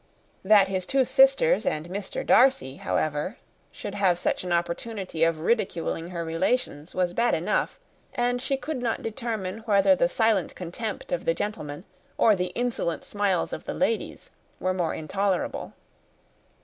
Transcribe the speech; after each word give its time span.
That 0.43 0.67
his 0.67 0.87
two 0.87 1.05
sisters 1.05 1.63
and 1.63 1.87
Mr. 1.87 2.25
Darcy, 2.25 2.77
however, 2.77 3.37
should 3.71 3.93
have 3.93 4.17
such 4.17 4.43
an 4.43 4.51
opportunity 4.51 5.23
of 5.23 5.37
ridiculing 5.37 6.09
her 6.09 6.25
relations 6.25 6.95
was 6.95 7.13
bad 7.13 7.35
enough; 7.35 7.79
and 8.15 8.41
she 8.41 8.57
could 8.57 8.81
not 8.81 9.03
determine 9.03 9.59
whether 9.67 9.95
the 9.95 10.09
silent 10.09 10.55
contempt 10.55 11.11
of 11.11 11.25
the 11.25 11.35
gentleman, 11.35 11.83
or 12.17 12.35
the 12.35 12.49
insolent 12.55 13.05
smiles 13.05 13.53
of 13.53 13.65
the 13.65 13.75
ladies, 13.75 14.31
were 14.59 14.73
more 14.73 14.95
intolerable. 14.95 15.73